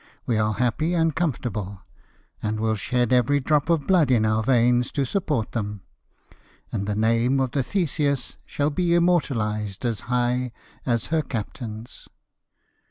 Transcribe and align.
We 0.25 0.39
are 0.39 0.55
happy 0.55 0.95
and 0.95 1.15
comfort 1.15 1.45
able; 1.45 1.81
and 2.41 2.59
will 2.59 2.73
shed 2.73 3.13
every 3.13 3.39
drop 3.39 3.69
of 3.69 3.85
blood 3.85 4.09
in 4.09 4.25
our 4.25 4.41
veins 4.41 4.91
to 4.93 5.05
support 5.05 5.51
them— 5.51 5.83
and 6.71 6.87
the 6.87 6.95
name 6.95 7.39
of 7.39 7.51
the 7.51 7.61
Theseus 7.61 8.35
shall 8.43 8.71
be 8.71 8.95
immortalised 8.95 9.85
as 9.85 9.99
high 10.09 10.53
as 10.87 11.05
her 11.13 11.21
captain's." 11.21 12.09